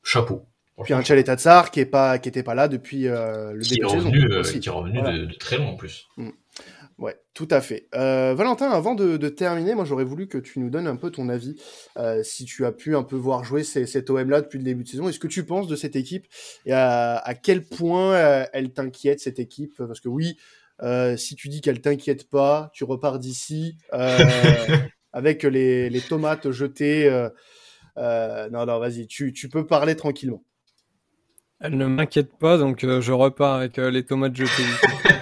[0.03, 0.45] chapeau.
[0.83, 3.81] Puis un Tchal Tatsar qui est pas qui était pas là depuis le qui début
[3.83, 4.59] est revenu, de saison.
[4.59, 6.07] qui est revenu de, très loin en plus.
[6.17, 6.29] Mm.
[6.97, 7.89] Ouais, tout à fait.
[7.93, 11.11] Euh, Valentin, avant de, de terminer, moi j'aurais voulu que tu nous donnes un peu
[11.11, 11.57] ton avis,
[11.97, 14.83] euh, si tu as pu un peu voir jouer ces, cet OM-là depuis le début
[14.83, 15.09] de saison.
[15.09, 16.25] Est-ce que tu penses de cette équipe
[16.65, 19.75] et à, à quel point euh, elle t'inquiète cette équipe?
[19.77, 20.37] Parce que oui,
[20.83, 23.77] euh, si tu dis qu'elle t'inquiète pas, tu repars d'ici
[25.11, 27.09] avec les, les, tomates jetées.
[27.97, 30.43] non, non, vas-y, tu, tu peux parler tranquillement.
[31.61, 34.51] Elle ne m'inquiète pas, donc euh, je repars avec euh, les tomates jetées.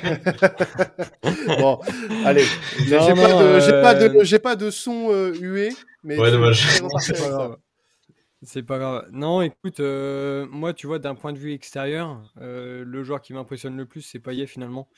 [1.59, 1.79] bon,
[2.25, 2.43] allez.
[2.79, 3.05] J'ai pas,
[3.81, 5.69] pas, de, pas de son euh, hué,
[6.03, 6.67] mais ouais, dommage.
[6.99, 7.57] C'est pas grave.
[8.45, 9.07] C'est pas grave.
[9.13, 13.85] Non, écoute, moi, tu vois, d'un point de vue extérieur, le joueur qui m'impressionne le
[13.85, 14.89] plus, c'est Payet finalement.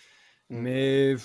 [0.50, 0.60] Mm.
[0.62, 1.15] Mais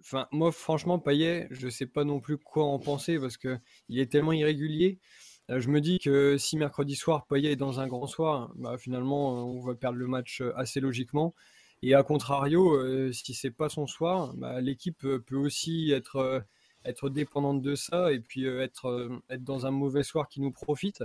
[0.00, 4.00] enfin, moi, franchement, Payet, je sais pas non plus quoi en penser parce que il
[4.00, 4.98] est tellement irrégulier.
[5.50, 8.76] Euh, je me dis que si mercredi soir Payet est dans un grand soir, bah,
[8.78, 11.34] finalement euh, on va perdre le match euh, assez logiquement.
[11.82, 16.44] Et à contrario, si c'est pas son soir, bah, l'équipe peut aussi être
[16.84, 21.04] être dépendante de ça et puis être être dans un mauvais soir qui nous profite.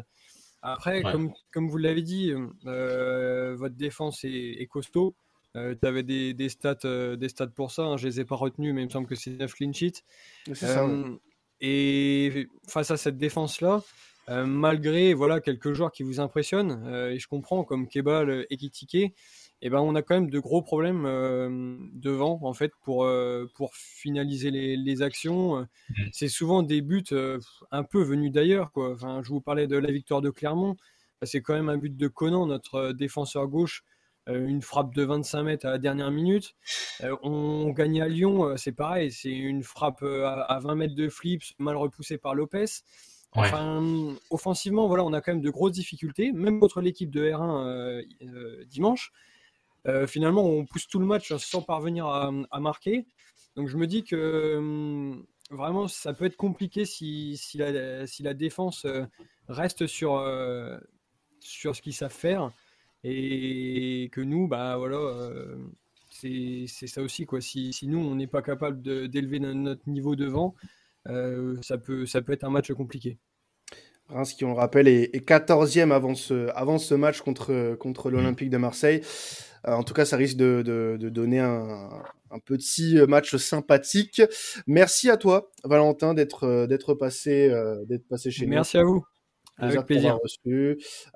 [0.63, 5.13] Après, comme, comme vous l'avez dit, votre défense est, costaud.
[5.53, 7.97] tu avais des, des stats, des stats pour ça, hein.
[7.97, 10.03] je les ai pas retenus, mais il me semble que c'est 9 clean sheets.
[11.61, 13.83] Et face à cette défense-là,
[14.29, 18.57] euh, malgré voilà quelques joueurs qui vous impressionnent, euh, et je comprends comme Kebal et
[18.57, 19.13] Kitike, et
[19.61, 23.09] eh ben on a quand même de gros problèmes euh, devant en fait pour
[23.55, 25.61] pour finaliser les, les actions.
[25.61, 25.67] Mmh.
[26.13, 27.03] C'est souvent des buts
[27.71, 28.93] un peu venus d'ailleurs quoi.
[28.93, 30.77] Enfin, je vous parlais de la victoire de Clermont,
[31.19, 33.83] bah, c'est quand même un but de Conan, notre défenseur gauche.
[34.27, 36.55] une frappe de 25 mètres à la dernière minute.
[37.23, 41.43] on, gagne à Lyon, c'est pareil, c'est une frappe à, à, 20 mètres de flips,
[41.59, 42.65] mal repoussée par Lopez.
[44.29, 48.03] Offensivement, voilà, on a quand même de grosses difficultés, même contre l'équipe de R1 euh,
[48.23, 49.11] euh, dimanche.
[49.87, 53.05] Euh, finalement, on pousse tout le match sans parvenir à, marquer.
[53.55, 55.13] Donc, je me dis que
[55.49, 58.87] vraiment, ça peut être compliqué si, la, défense
[59.47, 60.23] reste sur,
[61.39, 62.51] sur ce qu'ils savent faire
[63.03, 64.97] et que nous, bah voilà,
[66.09, 67.41] c'est ça aussi quoi.
[67.41, 70.55] Si, nous, on n'est pas capable d'élever notre niveau devant,
[71.05, 73.17] ça, peut, ça peut être un match compliqué.
[74.09, 78.49] Reims, qui on le rappelle, est, 14e avant ce, avant ce match contre, contre l'Olympique
[78.49, 79.01] de Marseille.
[79.65, 81.89] en tout cas, ça risque de, de, donner un,
[82.31, 84.21] un, petit match sympathique.
[84.67, 87.49] Merci à toi, Valentin, d'être d'être passé
[87.87, 88.51] d'être passé chez nous.
[88.51, 89.05] Merci à vous.
[89.57, 90.17] Avec plaisir.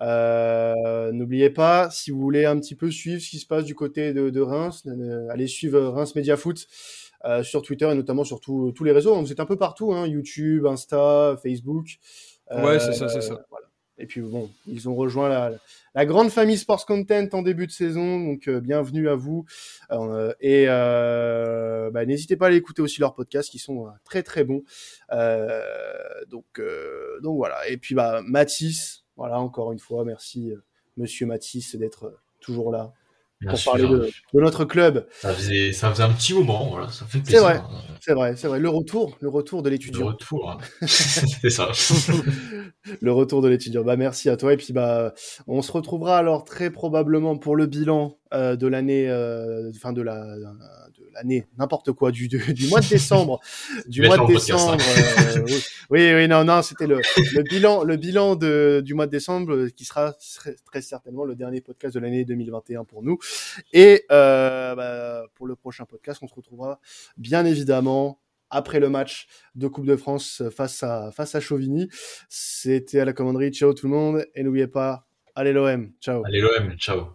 [0.02, 3.76] Euh, N'oubliez pas, si vous voulez un petit peu suivre ce qui se passe du
[3.76, 6.68] côté de, de Reims, euh, allez suivre Reims Media Foot
[7.26, 9.20] euh, sur Twitter et notamment sur tous les réseaux.
[9.20, 11.98] Vous êtes un peu partout, hein, YouTube, Insta, Facebook.
[12.52, 13.40] ouais, c'est ça, c'est ça.
[13.50, 13.68] Voilà.
[14.00, 15.52] Et puis bon, ils ont rejoint la,
[15.96, 19.46] la, grande famille Sports Content en début de saison, donc euh, bienvenue à vous.
[19.92, 24.22] Euh, et euh, bah, n'hésitez pas à aller écouter aussi leurs podcasts qui sont très
[24.22, 24.64] très bons.
[26.30, 26.62] donc
[27.22, 27.68] donc voilà.
[27.70, 30.54] Et puis bah Mathis, voilà encore une fois, merci
[30.96, 32.94] Monsieur Mathis d'être toujours là
[33.46, 35.08] pour parler de, de, notre club.
[35.12, 37.40] Ça faisait, ça faisait un petit moment, voilà, ça fait plaisir.
[37.40, 37.62] C'est vrai,
[38.02, 38.60] c'est vrai, c'est vrai.
[38.60, 40.00] Le retour, le retour de l'étudiant.
[40.00, 40.58] Le retour, hein.
[40.88, 41.70] c'est ça.
[43.02, 43.84] le retour de l'étudiant.
[43.84, 45.14] Bah merci à toi et puis bah
[45.46, 50.02] on se retrouvera alors très probablement pour le bilan euh, de l'année, euh, enfin de
[50.02, 53.40] la de l'année, n'importe quoi, du, du, mois de décembre,
[53.88, 54.28] du mois de hein.
[54.28, 54.78] décembre.
[55.36, 55.46] Euh,
[55.90, 57.00] oui, oui, non, non, c'était le,
[57.34, 60.14] le bilan, le bilan de, du mois de décembre qui sera
[60.66, 63.18] très certainement le dernier podcast de l'année 2021 pour nous.
[63.74, 66.80] Et bah, pour le prochain podcast, on se retrouvera
[67.18, 71.90] bien évidemment après le match de Coupe de France face à face à Chauvigny.
[72.30, 73.52] C'était à la commanderie.
[73.52, 75.92] Ciao tout le monde et n'oubliez pas, allez l'OM.
[76.02, 76.24] Ciao.
[76.26, 76.76] Allez l'OM.
[76.78, 77.08] Ciao.